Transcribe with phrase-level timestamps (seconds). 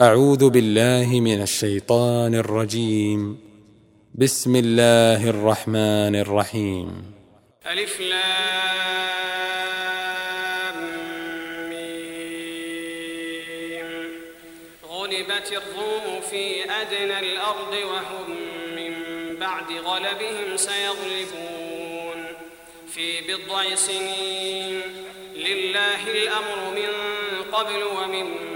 [0.00, 3.40] أعوذ بالله من الشيطان الرجيم.
[4.14, 7.12] بسم الله الرحمن الرحيم.
[7.66, 8.16] ألف لام
[11.70, 12.08] ميم.
[14.84, 18.30] غلبت الروم في أدنى الأرض وهم
[18.76, 18.92] من
[19.40, 22.24] بعد غلبهم سيغلبون.
[22.88, 24.80] في بضع سنين
[25.36, 26.88] لله الأمر من
[27.52, 28.55] قبل ومن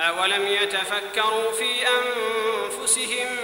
[0.00, 3.36] أولم يتفكروا في أنفسهم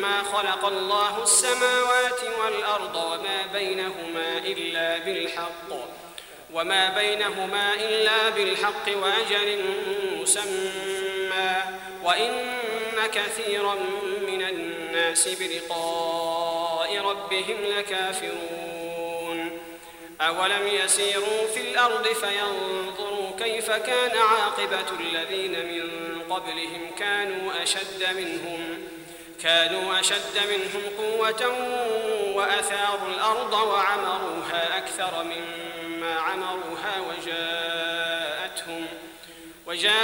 [0.00, 5.70] ما خلق الله السماوات والأرض وما بينهما إلا بالحق؟
[6.52, 9.64] وما بينهما إلا بالحق وأجل
[10.20, 11.62] مسمى.
[12.02, 12.54] وإن
[13.14, 13.74] كثيرا
[14.28, 19.58] من الناس بلقاء ربهم لكافرون.
[20.20, 28.88] أولم يسيروا في الأرض فينظروا كيف كان عاقبة الذين من قبلهم كانوا أشد منهم؟
[29.42, 31.42] كانوا أشد منهم قوة
[32.34, 38.86] وأثاروا الأرض وعمروها أكثر مما عمروها وجاءتهم
[39.66, 39.96] وجاءتهم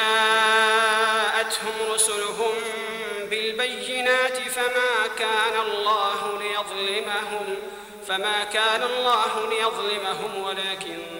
[1.92, 2.54] رسلهم
[3.30, 7.56] بالبينات فما كان الله ليظلمهم
[8.08, 11.19] فما كان الله ليظلمهم ولكن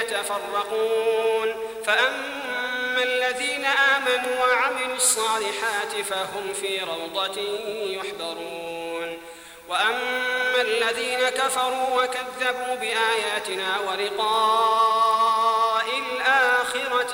[0.00, 1.54] يتفرقون.
[1.86, 7.40] فأما الذين آمنوا وعملوا الصالحات فهم في روضة
[7.84, 9.18] يحضرون
[9.68, 15.11] وأما الذين كفروا وكذبوا بآياتنا ولقاء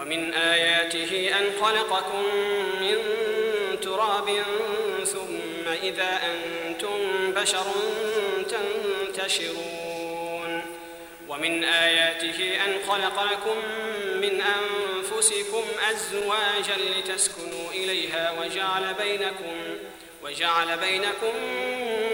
[0.00, 2.24] ومن آياته أن خلقكم
[2.80, 2.96] من
[3.82, 4.42] تراب
[5.04, 7.66] ثم إذا أنتم بشر
[8.50, 10.00] تنتشرون.
[11.28, 13.56] ومن آياته أن خلق لكم
[14.20, 19.54] من أنفسكم أزواجا لتسكنوا إليها وجعل بينكم
[20.22, 21.34] وجعل بينكم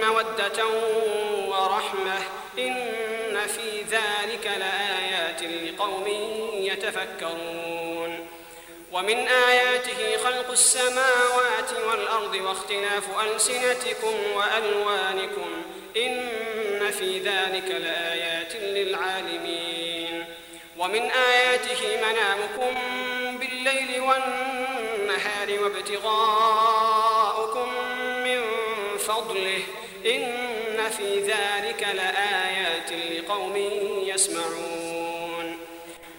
[0.02, 0.66] مودة
[1.48, 2.18] ورحمة
[2.58, 5.05] إن في ذلك لآيات
[5.86, 6.08] لقوم
[6.54, 8.26] يتفكرون.
[8.92, 15.62] ومن آياته خلق السماوات والأرض واختلاف ألسنتكم وألوانكم.
[15.96, 20.24] إن في ذلك لآيات للعالمين.
[20.78, 22.74] ومن آياته منامكم
[23.38, 27.68] بالليل والنهار وابتغاؤكم
[28.24, 28.42] من
[28.98, 29.62] فضله.
[30.06, 33.56] إن في ذلك لآيات لقوم
[34.06, 34.95] يسمعون.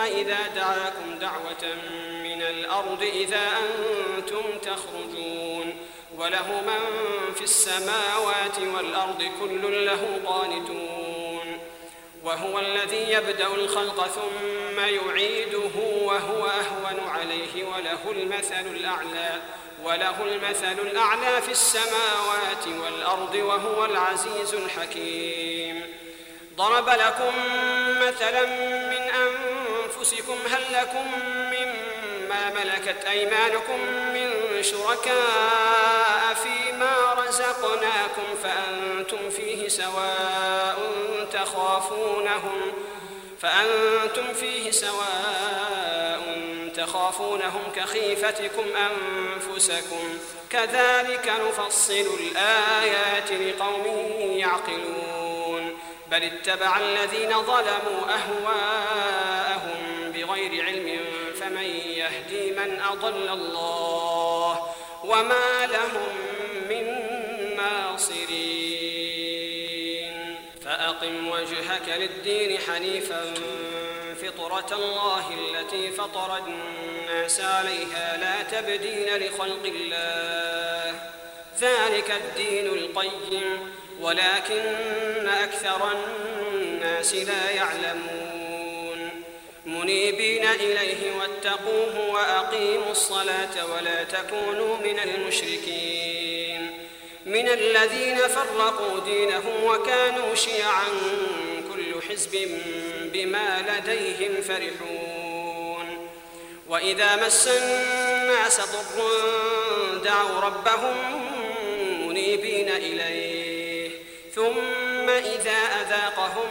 [0.00, 1.74] إذا دعاكم دعوة
[2.22, 5.76] من الأرض إذا أنتم تخرجون
[6.18, 6.80] وله من
[7.34, 11.58] في السماوات والأرض كل له قانتون
[12.24, 19.40] وهو الذي يبدأ الخلق ثم يعيده وهو أهون عليه وله المثل الأعلى
[19.84, 25.82] وله المثل الأعلى في السماوات والأرض وهو العزيز الحكيم.
[26.56, 27.32] ضرب لكم
[28.00, 28.46] مثلا
[28.90, 29.03] من
[30.04, 31.06] أنفسكم هل لكم
[31.36, 33.80] مما ملكت أيمانكم
[34.14, 40.78] من شركاء فيما رزقناكم فأنتم فيه سواء
[41.32, 42.72] تخافونهم
[43.40, 46.22] فأنتم فيه سواء
[46.76, 50.18] تخافونهم كخيفتكم أنفسكم
[50.50, 53.84] كذلك نفصل الآيات لقوم
[54.20, 55.78] يعقلون
[56.10, 59.23] بل اتبع الذين ظلموا أهواءهم
[63.08, 64.74] أضل الله
[65.04, 66.08] وما لهم
[66.70, 66.84] من
[67.56, 68.94] ناصرين.
[70.64, 73.34] فأقم وجهك للدين حنيفا
[74.22, 80.94] فطرة الله التي فطر الناس عليها لا تبدين لخلق الله.
[81.60, 88.43] ذلك الدين القيم ولكن أكثر الناس لا يعلمون.
[89.66, 96.70] منيبين إليه واتقوه وأقيموا الصلاة ولا تكونوا من المشركين.
[97.26, 100.84] من الذين فرقوا دينهم وكانوا شيعا
[101.72, 102.60] كل حزب
[103.12, 106.08] بما لديهم فرحون.
[106.68, 110.96] وإذا مس الناس ضر دعوا ربهم
[112.08, 113.90] منيبين إليه.
[114.34, 116.50] ثم إذا أذاقهم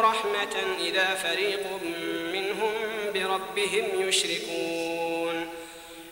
[0.00, 1.66] رحمة إذا فريق
[2.32, 2.72] منهم
[3.14, 5.48] بربهم يشركون.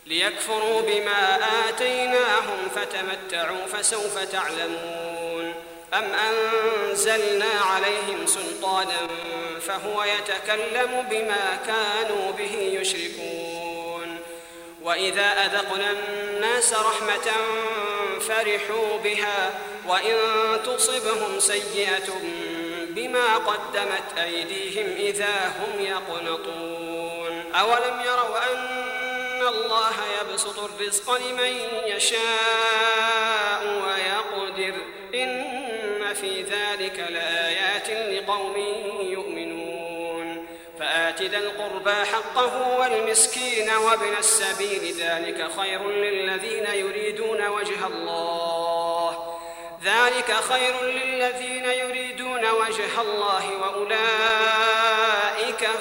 [0.07, 1.39] ليكفروا بما
[1.69, 5.55] آتيناهم فتمتعوا فسوف تعلمون.
[5.95, 9.09] أم أنزلنا عليهم سلطانا
[9.67, 14.19] فهو يتكلم بما كانوا به يشركون.
[14.83, 17.33] وإذا أذقنا الناس رحمة
[18.21, 19.55] فرحوا بها
[19.89, 20.17] وإن
[20.67, 22.09] تصبهم سيئة
[22.95, 27.53] بما قدمت أيديهم إذا هم يقنطون.
[27.55, 31.53] أولم يروا أن الله يبسط الرزق لمن
[31.87, 34.75] يشاء ويقدر؟
[35.15, 38.57] إن في ذلك لآيات لقوم
[39.01, 40.47] يؤمنون.
[40.81, 48.74] فآت ذا القربى حقه والمسكين وابن السبيل ذلك خير للذين يريدون وجه الله.
[49.85, 54.05] ذلك خير للذين يريدون وجه الله وأولئك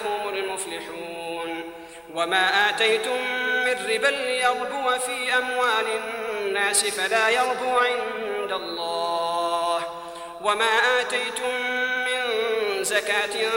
[0.05, 1.73] هم المفلحون.
[2.13, 3.21] وما آتيتم
[3.65, 5.85] من ربا ليربو في أموال
[6.39, 9.83] الناس فلا يربو عند الله.
[10.41, 11.53] وما آتيتم
[12.05, 12.23] من
[12.83, 13.49] زكاة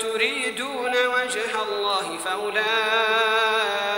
[0.00, 3.89] تريدون وجه الله فأولئك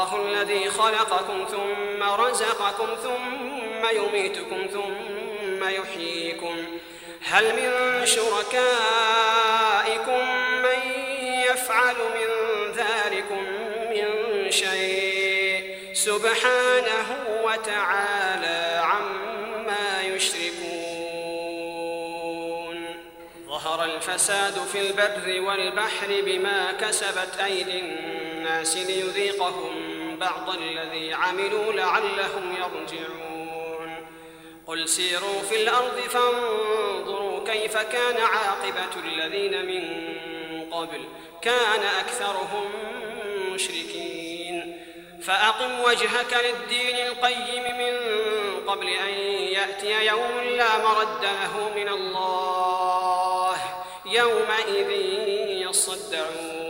[0.00, 6.64] الله الذي خلقكم ثم رزقكم ثم يميتكم ثم يحييكم.
[7.24, 8.60] هل من شركائكم
[10.62, 10.80] من
[11.50, 12.28] يفعل من
[12.72, 13.44] ذلكم
[13.90, 14.06] من
[14.50, 17.08] شيء؟ سبحانه
[17.44, 20.60] وتعالى عما يشركون.
[23.46, 29.89] ظهر الفساد في البر والبحر بما كسبت أيدي الناس ليذيقهم
[30.20, 34.06] بعض الذي عملوا لعلهم يرجعون.
[34.66, 39.84] قل سيروا في الأرض فانظروا كيف كان عاقبة الذين من
[40.72, 41.04] قبل.
[41.42, 42.70] كان أكثرهم
[43.54, 44.80] مشركين.
[45.22, 47.94] فأقم وجهك للدين القيم من
[48.66, 53.58] قبل أن يأتي يوم لا مرد له من الله.
[54.06, 54.90] يومئذ
[55.68, 56.69] يصدعون.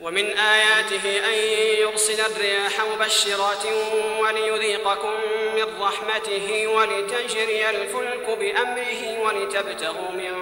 [0.00, 1.34] ومن آياته أن
[1.82, 3.66] يرسل الرياح مبشرات
[4.20, 5.12] وليذيقكم
[5.54, 10.34] من رحمته ولتجري الفلك بأمره ولتبتغوا من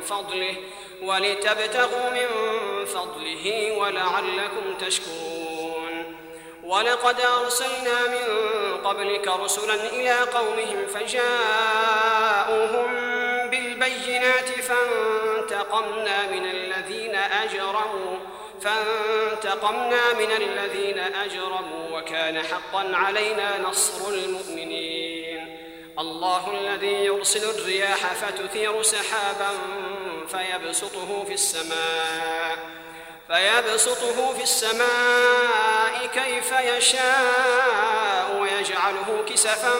[0.00, 0.56] فضله
[1.02, 2.28] ولتبتغوا من
[2.84, 6.16] فضله ولعلكم تشكرون.
[6.62, 8.26] ولقد أرسلنا من
[8.84, 12.06] قبلك رسلا إلى قومهم فجاءوهم
[13.50, 18.18] بالبينات فانتقمنا من الذين أجرموا
[18.62, 25.58] فانتقمنا من الذين أجرموا وكان حقا علينا نصر المؤمنين.
[25.98, 29.50] الله الذي يرسل الرياح فتثير سحابا
[30.28, 32.58] فيبسطه في السماء.
[33.28, 39.74] فيبسطه في السماء كيف يشاء ويجعله كسفا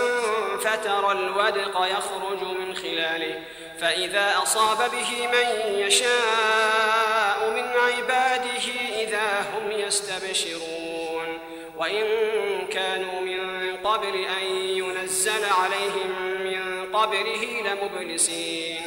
[0.60, 3.42] فترى الودق يخرج من خلاله.
[3.80, 7.07] فإذا أصاب به من يشاء
[9.40, 11.38] هم يستبشرون.
[11.76, 12.06] وإن
[12.72, 18.80] كانوا من قبل أن ينزل عليهم من قبله لمبلسين.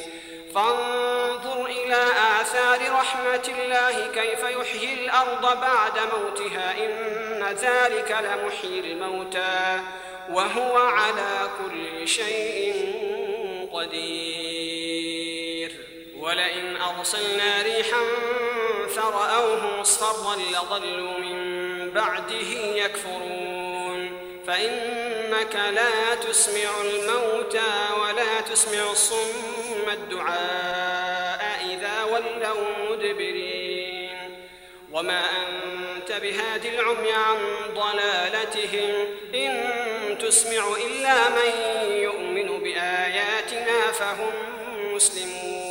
[0.55, 2.08] فانظر إلى
[2.41, 6.86] آثار رحمة الله كيف يحيي الأرض بعد موتها.
[6.86, 9.81] إن ذلك لمحيي الموتى.
[10.29, 12.93] وهو على كل شيء
[13.74, 15.72] قدير.
[16.20, 18.01] ولئن أرسلنا ريحا
[19.12, 24.18] فرأوه مصفرا لظلوا من بعده يكفرون.
[24.48, 34.38] فإنك لا تسمع الموتى ولا تسمع الصم الدعاء إذا ولوا مدبرين.
[34.91, 37.38] وما أنت بهاد العمي عن
[37.75, 39.06] ضلالتهم.
[39.36, 41.51] إن تسمع إلا من
[41.91, 44.34] يؤمن بآياتنا فهم
[44.94, 45.71] مسلمون.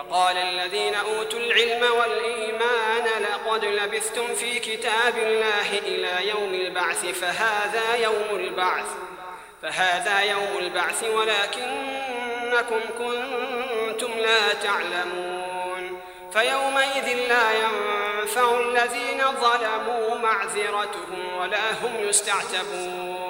[0.00, 8.28] وقال الذين أوتوا العلم والإيمان لقد لبثتم في كتاب الله إلى يوم البعث فهذا يوم
[8.30, 8.86] البعث
[9.62, 16.00] فهذا يوم البعث ولكنكم كنتم لا تعلمون.
[16.32, 23.29] فيومئذ لا ينفع الذين ظلموا معذرتهم ولا هم يستعتبون.